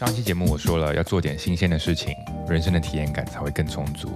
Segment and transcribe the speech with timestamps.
[0.00, 2.16] 上期节目我说了要做点新鲜的事情，
[2.48, 4.08] 人生的体验感才会更充足。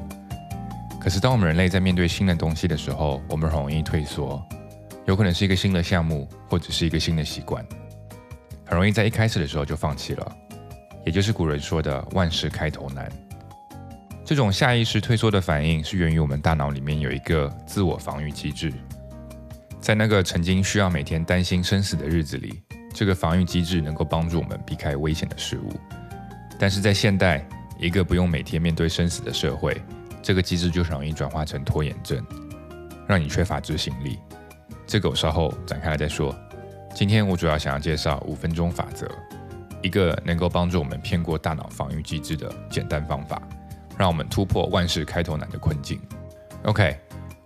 [0.98, 4.42] 可是当我们人类在面对新的东西的时候，我们很容易退缩，
[5.04, 7.62] 有可能是一个新的项目，或者是一个新的习惯，
[8.64, 10.36] 很容易在一开始的时候就放弃了。
[11.04, 13.06] 也就是古人说的“万事开头难”。
[14.24, 18.72] 这种下意识退缩的反应，是源于我们大脑里面有一个自我防御机制。
[19.82, 22.62] 在那个曾经需要每天担心生死的日子里，
[22.94, 25.72] 这个防御机制能够帮助我们避开危险的事物。
[26.58, 27.44] 但是在现代
[27.78, 29.76] 一个不用每天面对生死的社会，
[30.22, 32.24] 这个机制就容易转化成拖延症，
[33.06, 34.18] 让你缺乏执行力。
[34.86, 36.34] 这个我稍后展开来再说。
[36.94, 39.10] 今天我主要想要介绍五分钟法则，
[39.82, 43.42] 一个能够帮助我们骗过大脑防御机制的简单方法，
[43.98, 46.00] 让我们突破万事开头难的困境。
[46.62, 46.96] OK。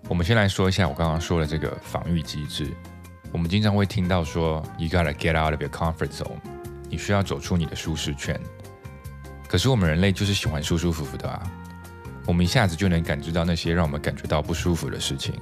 [0.09, 2.75] 我们先来说一下我刚刚说的这个防御机制。
[3.31, 6.39] 我们经常会听到说，You gotta get out of your comfort zone，
[6.89, 8.41] 你需要走出你的舒适圈。
[9.47, 11.43] 可是我们人类就是喜欢舒舒服服的啊，
[12.27, 15.34] 我们一下子就能感知到那些让我们感觉到不舒服的事情。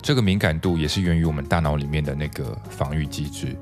[0.00, 3.56] 这个敏感度也是源于我们大脑里面的那个防御机制。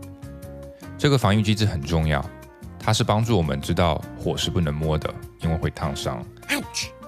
[0.98, 2.24] 这个防御机制很重要，
[2.78, 6.24] 它是帮助我们知道火是不能摸的，因为会烫伤。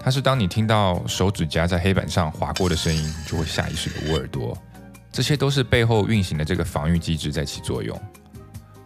[0.00, 4.56] 它是当你听到手指甲在黑板上划过的声音，就会下意识的捂耳朵。
[5.19, 8.00] 这些都是背后运行的这个防御机制在起作用。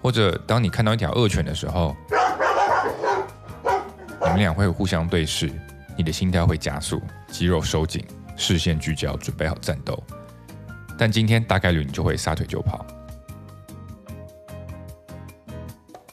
[0.01, 1.95] 或者当你看到一条恶犬的时候，
[4.23, 5.53] 你们俩会互相对视，
[5.95, 8.03] 你的心跳会加速，肌肉收紧，
[8.35, 10.03] 视线聚焦，准备好战斗。
[10.97, 12.83] 但今天大概率你就会撒腿就跑。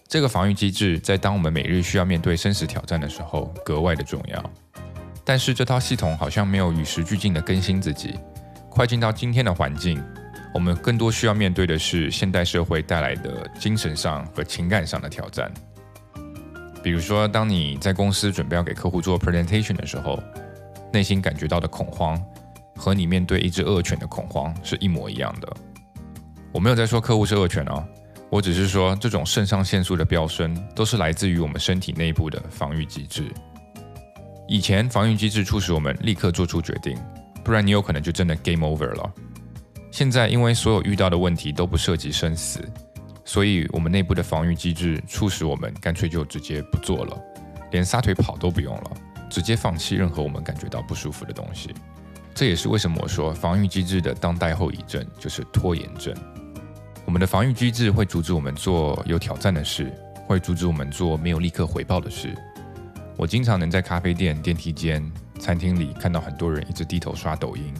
[0.09, 4.51] 这个防御机制在当我们每日需要面对生死挑战的时候格外的重要。
[5.23, 8.19] 但是这套系统好像没有与时俱进的更新自己。
[8.69, 10.01] 快进到今天的环境，
[10.53, 15.51] 我们更多需要面对的是现代社会带来的精神上和情感上的挑战。
[16.81, 20.17] 比如说，当你在公司准备要给客户做 presentation 的时候，
[20.93, 22.17] 内心感觉到的恐慌，
[22.77, 25.57] 和你面对一只恶犬的恐慌是一模一样的。
[26.53, 27.83] 我没有在说客户是恶犬哦，
[28.29, 33.25] 我只是说这种肾上腺素的飙升，都是来自于我们身体内部的防御机制。
[34.47, 36.97] 以前防御机制促使我们立刻做出决定，
[37.49, 39.11] 不然你有可能就真的 game over 了。
[39.89, 42.61] 现在因为所有遇到的问题都不涉及生死，
[43.25, 47.19] 所以我们内部的防御机制促使我们干脆就直接不做了，
[47.71, 48.91] 连撒腿跑都不用了，
[49.31, 51.73] 直接放弃任何我们感觉到不舒服的东西。
[52.35, 56.15] 这也是为什么我说防御机制的当代后遗症就是拖延症。
[57.03, 59.91] 我们的防御机制会阻止我们做有挑战的事，
[60.27, 62.31] 会阻止我们做没有立刻回报的事。
[63.17, 65.03] 我经常能在咖啡店、电梯间、
[65.39, 67.73] 餐厅里看到很多人一直低头刷抖音，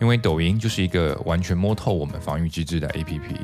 [0.00, 3.36] 因为抖音就是一个完全摸透我们防御机制的 APP。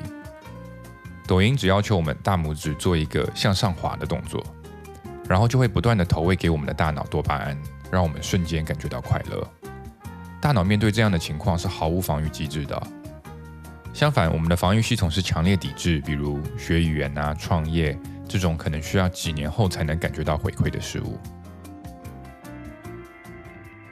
[1.26, 4.42] 抖音只要求我们大拇指做一个向上滑的动作，
[5.28, 7.56] 然后就会不断的投喂给我们的大脑多巴胺，
[7.90, 9.46] 让我们瞬间感觉到快乐。
[10.40, 12.82] 大脑面对这样的情况是毫无防御机制的。
[13.92, 17.98] 相反，我们的防御系统是强烈抵制，比如学语言啊、创业。
[18.28, 21.18] 这种可能需要几年后才能感觉到回馈的事物。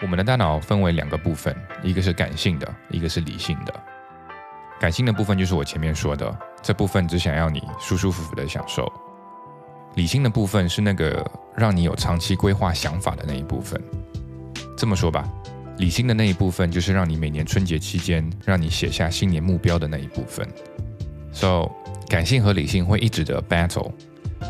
[0.02, 3.74] 我们的大脑分为两个部分，一个是感性的，一个是理性的。
[4.78, 8.92] 感性的部分就是我前面说的，这部分只想要你舒舒服服的享受。
[9.94, 11.24] 理性的部分是那个
[11.56, 13.82] 让你有长期规划想法的那一部分。
[14.76, 15.26] 这么说吧，
[15.78, 20.46] 理性的那一部分就是让你每年春节期间让你写下新年目标的那一部分。
[21.32, 21.70] So，
[22.08, 23.90] 感性和理性会一直的 battle。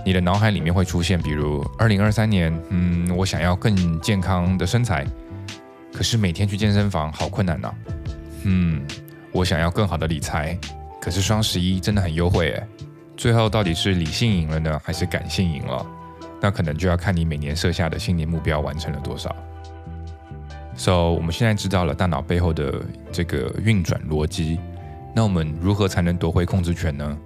[0.04, 5.06] 你的脑海里面会出现，比如二零二三年，嗯，我想要更健康的身材，
[5.96, 7.74] 可是每天去健身房好困难呐。
[8.42, 8.86] 嗯，
[9.32, 10.54] 我想要更好的理财，
[11.00, 12.62] 可是双十一真的很优惠诶。
[13.16, 15.86] 最后到底是理性赢了呢，还是感性赢了？
[16.38, 19.34] 那可能就要看你每年设下的新年目标完成了多少。
[20.76, 22.74] So，我们现在知道了大脑背后的
[23.10, 24.60] 这个运转逻辑，
[25.14, 27.18] 那我们如何才能夺回控制权呢？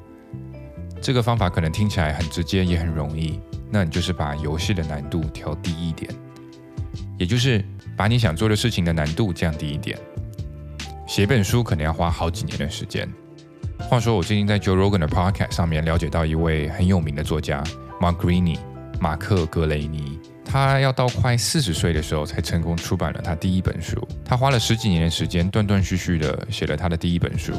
[1.02, 3.40] 这个方法可能听起来很直接，也很容易。
[3.68, 6.08] 那你就是把游戏的难度调低一点，
[7.18, 7.64] 也就是
[8.00, 9.94] 把你想做的事情的难度降低一点。
[11.06, 13.06] 写本书可能要花好几年的时间。
[13.78, 17.62] 话说，我最近在 Joe Rogan 的 Podcast 上面了解到一位很有名的作家
[18.00, 18.58] Mark Greene
[18.98, 24.08] 马克·格雷尼，他要到快四十岁的时候才成功出版了他第一本书。
[24.24, 27.52] 他花了十几年的时间，断断续续的写了他的第一本书。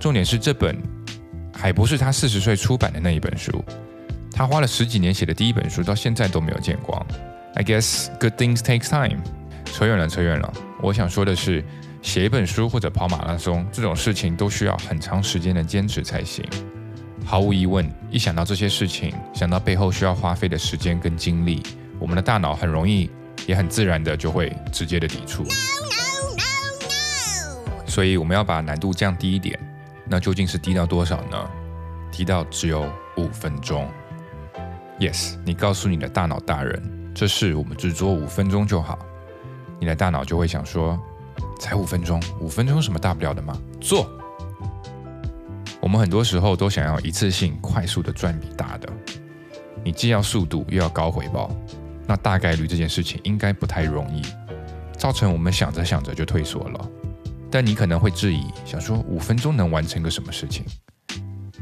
[0.00, 0.74] 重点是这本。
[1.54, 3.62] 还不是他四十岁出版的那一本书，
[4.32, 7.06] 他花了十几年写的第一本书，到现在都没有见光。
[7.54, 9.20] I guess good things take time。
[9.74, 10.54] 扯远了，扯远了。
[10.80, 11.62] 我想说的是，
[12.00, 16.44] 写一本书或者跑马拉松这种事情，都需要很长时间的坚持才行。
[17.24, 21.60] 毫无疑问，一想到这些事情，想到背后需要花费的时间跟精力，
[21.98, 23.10] 我们的大脑很容易，
[23.48, 25.44] 也很自然的就会直接的抵触。
[27.84, 29.58] 所以我们要把难度降低一点。
[30.08, 31.50] 那究竟是低到多少呢？
[32.12, 33.90] 低到只有五分钟。
[35.00, 38.96] Yes，你告诉你的大脑大人，这事我们只做五分钟就好。
[39.80, 40.98] 你的大脑就会想说，
[41.58, 43.60] 才五分钟，五分钟什么大不了的吗？
[43.80, 44.08] 做。
[45.80, 48.88] 我们很多时候都想要一次性快速的赚笔大的，
[49.84, 51.50] 你既要速度又要高回报，
[52.06, 54.22] 那大概率这件事情应该不太容易，
[54.96, 56.90] 造成我们想着想着就退缩了。
[57.50, 60.64] 但你可能会质疑，想说五分钟能完成个什么事情？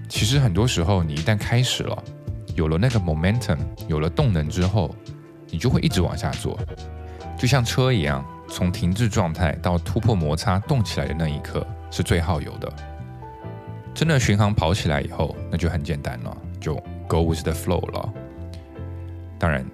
[0.09, 2.05] 其实很多时候你一旦开始了，
[2.55, 4.95] 有了那个 momentum，有了动能之后，
[5.51, 6.57] 你就会一直往下做，
[7.43, 12.73] 就像车一样，从停滞状态到突破摩擦动起来的那一刻是最耗油的。
[13.93, 16.77] 真的巡航跑起来以后，那就很简单了，就
[17.09, 18.13] go with the flow 了。
[19.41, 19.67] 当然，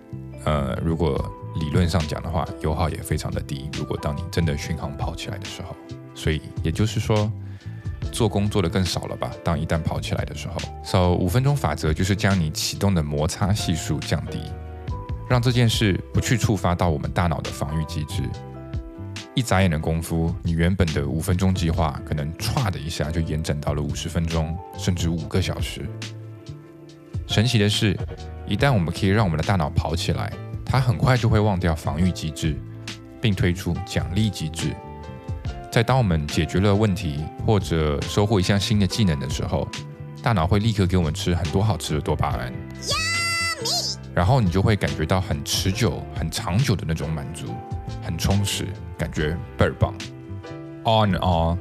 [0.46, 1.22] 呃，如果
[1.60, 3.68] 理论上讲的话，油耗也非常的低。
[3.74, 5.76] 如果当你真的巡航跑起来的时候，
[6.14, 7.30] 所以也就是说，
[8.10, 9.30] 做工做的更少了吧？
[9.44, 14.40] 当一旦跑起来的时候，so 五分钟法则就是将你启动的摩擦系数降低，
[15.28, 18.22] 让这件事不去触发到我们大脑的防御机制。
[19.34, 25.88] 一眨眼的功夫，你原本的五分钟计划可能唰的一下就延展到了五十分钟，甚至五个小时。
[27.26, 27.96] 神奇的是，
[28.46, 30.32] 一旦我们可以让我们的大脑跑起来，
[30.64, 32.56] 它很快就会忘掉防御机制，
[33.20, 34.74] 并推出奖励机制。
[35.70, 39.68] 在当我们解决了问题或者收获一项新的技能的时候，
[40.20, 42.52] 大脑会立刻给我们吃很多好吃的多巴胺，
[44.18, 47.54] 然后你就会感觉到很持久、很长久的那种满足。
[48.02, 48.66] 很充实，
[48.98, 49.94] 感觉倍儿棒。
[50.82, 51.56] On on，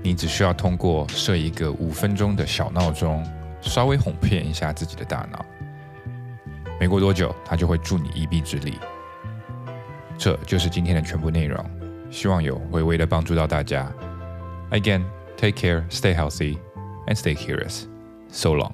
[0.00, 3.28] 你只需要通过设一个五分钟的小闹钟，
[3.60, 5.44] 稍微哄骗一下自己的大脑，
[6.78, 8.78] 没过多久，它就会助你一臂之力。
[10.16, 11.68] 这就是今天的全部内容，
[12.12, 13.92] 希望有微微的帮助到大家。
[14.70, 17.86] Again，take care，stay healthy，and stay curious。
[18.28, 18.70] So long。